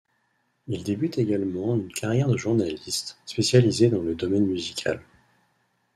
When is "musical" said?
4.47-4.99